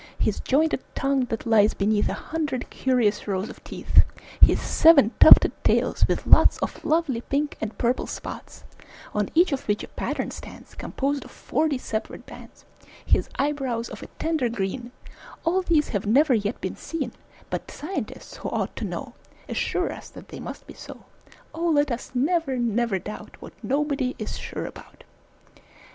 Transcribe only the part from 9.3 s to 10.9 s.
each of which a pattern stands,